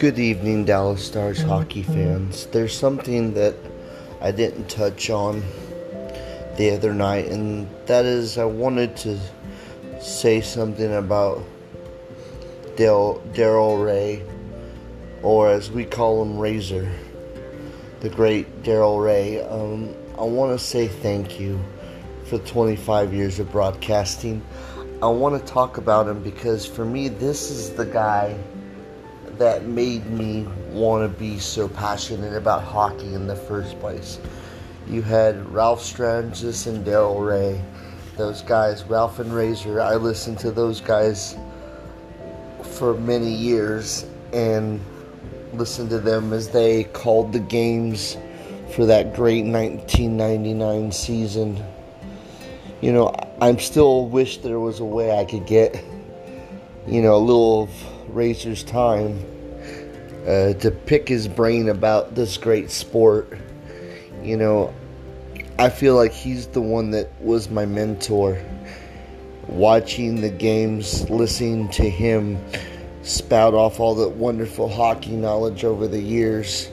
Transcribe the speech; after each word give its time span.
Good 0.00 0.18
evening, 0.18 0.64
Dallas 0.64 1.04
Stars 1.04 1.42
hockey 1.42 1.82
fans. 1.82 2.46
There's 2.46 2.74
something 2.74 3.34
that 3.34 3.54
I 4.22 4.30
didn't 4.30 4.70
touch 4.70 5.10
on 5.10 5.42
the 6.56 6.70
other 6.70 6.94
night, 6.94 7.26
and 7.26 7.68
that 7.84 8.06
is 8.06 8.38
I 8.38 8.46
wanted 8.46 8.96
to 8.96 9.20
say 10.00 10.40
something 10.40 10.94
about 10.94 11.44
Daryl 12.76 13.20
Reaugh, 13.34 14.26
or 15.22 15.50
as 15.50 15.70
we 15.70 15.84
call 15.84 16.22
him, 16.22 16.38
Razor, 16.38 16.90
the 18.00 18.08
great 18.08 18.62
Daryl 18.62 18.96
Reaugh. 18.96 19.52
Um, 19.52 19.94
I 20.18 20.24
want 20.24 20.58
to 20.58 20.64
say 20.64 20.88
thank 20.88 21.38
you 21.38 21.62
for 22.24 22.38
25 22.38 23.12
years 23.12 23.38
of 23.38 23.52
broadcasting. 23.52 24.42
I 25.02 25.08
want 25.08 25.38
to 25.38 25.52
talk 25.52 25.76
about 25.76 26.08
him 26.08 26.22
because 26.22 26.64
for 26.64 26.86
me, 26.86 27.08
this 27.08 27.50
is 27.50 27.68
the 27.74 27.84
guy 27.84 28.38
that 29.40 29.64
made 29.64 30.04
me 30.04 30.46
want 30.70 31.02
to 31.02 31.18
be 31.18 31.38
so 31.38 31.66
passionate 31.66 32.34
about 32.34 32.62
hockey 32.62 33.14
in 33.14 33.26
the 33.26 33.34
first 33.34 33.80
place. 33.80 34.20
You 34.86 35.00
had 35.00 35.50
Ralph 35.50 35.80
Strangis 35.80 36.66
and 36.66 36.84
Daryl 36.84 37.16
Reaugh. 37.16 37.58
Those 38.18 38.42
guys, 38.42 38.84
Ralph 38.84 39.18
and 39.18 39.32
Razor, 39.32 39.80
I 39.80 39.94
listened 39.94 40.38
to 40.40 40.50
those 40.50 40.82
guys 40.82 41.38
for 42.62 42.92
many 42.92 43.32
years 43.32 44.04
and 44.34 44.78
listened 45.54 45.88
to 45.88 46.00
them 46.00 46.34
as 46.34 46.50
they 46.50 46.84
called 46.84 47.32
the 47.32 47.40
games 47.40 48.18
for 48.74 48.84
that 48.84 49.14
great 49.14 49.46
1999 49.46 50.92
season. 50.92 51.64
You 52.82 52.92
know, 52.92 53.14
I'm 53.40 53.58
still 53.58 54.04
wish 54.04 54.36
there 54.38 54.60
was 54.60 54.80
a 54.80 54.84
way 54.84 55.18
I 55.18 55.24
could 55.24 55.46
get, 55.46 55.82
you 56.86 57.00
know, 57.00 57.14
a 57.14 57.24
little 57.24 57.70
of 58.10 58.16
Razor's 58.16 58.64
time 58.64 59.24
uh, 60.26 60.54
to 60.54 60.70
pick 60.86 61.08
his 61.08 61.28
brain 61.28 61.68
about 61.68 62.14
this 62.14 62.36
great 62.36 62.70
sport. 62.70 63.38
You 64.22 64.36
know, 64.36 64.74
I 65.58 65.70
feel 65.70 65.94
like 65.94 66.12
he's 66.12 66.48
the 66.48 66.60
one 66.60 66.90
that 66.90 67.10
was 67.20 67.50
my 67.50 67.66
mentor. 67.66 68.42
Watching 69.46 70.20
the 70.20 70.30
games, 70.30 71.08
listening 71.08 71.68
to 71.70 71.88
him 71.88 72.38
spout 73.02 73.54
off 73.54 73.80
all 73.80 73.94
the 73.94 74.08
wonderful 74.08 74.68
hockey 74.68 75.16
knowledge 75.16 75.64
over 75.64 75.88
the 75.88 76.00
years 76.00 76.68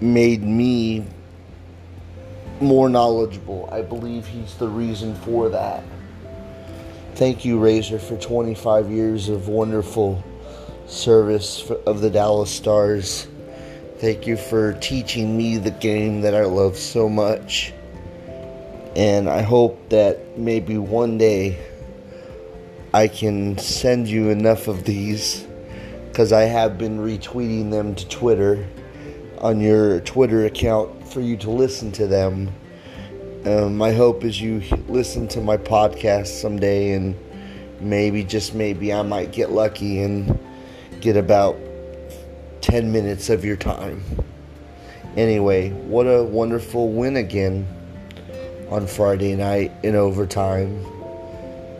made 0.00 0.42
me 0.42 1.04
more 2.60 2.88
knowledgeable. 2.88 3.68
I 3.70 3.82
believe 3.82 4.26
he's 4.26 4.54
the 4.56 4.68
reason 4.68 5.14
for 5.16 5.48
that. 5.50 5.84
Thank 7.14 7.44
you, 7.44 7.58
Razor, 7.58 7.98
for 7.98 8.16
25 8.16 8.90
years 8.90 9.28
of 9.28 9.48
wonderful 9.48 10.22
service 10.88 11.70
of 11.86 12.00
the 12.00 12.10
Dallas 12.10 12.50
Stars. 12.50 13.28
Thank 13.98 14.26
you 14.26 14.36
for 14.36 14.72
teaching 14.74 15.36
me 15.36 15.58
the 15.58 15.70
game 15.70 16.22
that 16.22 16.34
I 16.34 16.44
love 16.44 16.76
so 16.76 17.08
much. 17.08 17.72
And 18.96 19.28
I 19.28 19.42
hope 19.42 19.90
that 19.90 20.38
maybe 20.38 20.78
one 20.78 21.18
day 21.18 21.58
I 22.94 23.06
can 23.06 23.58
send 23.58 24.08
you 24.08 24.30
enough 24.30 24.66
of 24.66 24.84
these 24.84 25.46
because 26.08 26.32
I 26.32 26.42
have 26.42 26.78
been 26.78 26.98
retweeting 26.98 27.70
them 27.70 27.94
to 27.94 28.08
Twitter 28.08 28.66
on 29.38 29.60
your 29.60 30.00
Twitter 30.00 30.46
account 30.46 31.06
for 31.06 31.20
you 31.20 31.36
to 31.36 31.50
listen 31.50 31.92
to 31.92 32.06
them. 32.06 32.50
Um, 33.44 33.76
my 33.76 33.92
hope 33.92 34.24
is 34.24 34.40
you 34.40 34.62
listen 34.88 35.28
to 35.28 35.40
my 35.40 35.56
podcast 35.56 36.40
someday 36.40 36.92
and 36.92 37.14
maybe, 37.80 38.24
just 38.24 38.54
maybe, 38.54 38.92
I 38.92 39.02
might 39.02 39.32
get 39.32 39.52
lucky 39.52 40.02
and 40.02 40.38
get 41.00 41.16
about 41.16 41.56
10 42.60 42.92
minutes 42.92 43.30
of 43.30 43.44
your 43.44 43.56
time. 43.56 44.02
Anyway, 45.16 45.70
what 45.70 46.04
a 46.04 46.22
wonderful 46.22 46.92
win 46.92 47.16
again 47.16 47.66
on 48.70 48.86
Friday 48.86 49.34
night 49.34 49.72
in 49.82 49.94
overtime. 49.94 50.84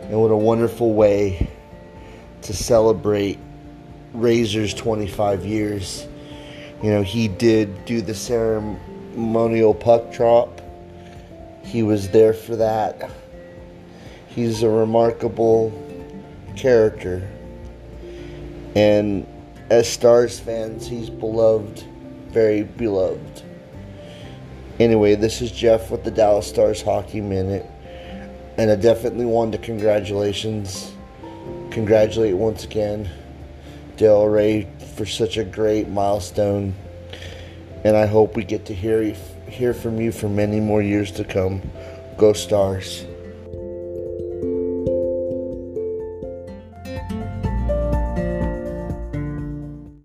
And 0.03 0.19
what 0.19 0.31
a 0.31 0.35
wonderful 0.35 0.93
way 0.93 1.49
to 2.41 2.53
celebrate 2.53 3.37
Razor's 4.13 4.73
25 4.73 5.45
years. 5.45 6.07
You 6.81 6.91
know, 6.91 7.03
he 7.03 7.27
did 7.27 7.85
do 7.85 8.01
the 8.01 8.15
ceremonial 8.15 9.73
puck 9.73 10.11
drop, 10.11 10.61
he 11.63 11.83
was 11.83 12.09
there 12.09 12.33
for 12.33 12.55
that. 12.55 13.11
He's 14.27 14.63
a 14.63 14.69
remarkable 14.69 15.71
character. 16.55 17.27
And 18.79 19.27
as 19.69 19.91
Stars 19.91 20.39
fans, 20.39 20.87
he's 20.87 21.09
beloved, 21.09 21.83
very 22.29 22.63
beloved. 22.63 23.43
Anyway, 24.79 25.15
this 25.15 25.41
is 25.41 25.51
Jeff 25.51 25.91
with 25.91 26.05
the 26.05 26.11
Dallas 26.11 26.47
Stars 26.47 26.81
Hockey 26.81 27.19
Minute. 27.19 27.65
And 28.57 28.71
I 28.71 28.77
definitely 28.77 29.25
wanted 29.25 29.57
to 29.59 29.65
congratulations, 29.65 30.93
congratulate 31.71 32.37
once 32.37 32.63
again 32.63 33.09
Daryl 33.97 34.31
Reaugh 34.31 34.81
for 34.95 35.05
such 35.05 35.35
a 35.35 35.43
great 35.43 35.89
milestone. 35.89 36.73
And 37.83 37.97
I 37.97 38.05
hope 38.05 38.37
we 38.37 38.45
get 38.45 38.65
to 38.67 38.73
hear 38.73 39.13
hear 39.49 39.73
from 39.73 39.99
you 39.99 40.13
for 40.13 40.29
many 40.29 40.61
more 40.61 40.81
years 40.81 41.11
to 41.11 41.25
come. 41.25 41.69
Go 42.17 42.31
Stars. 42.31 43.03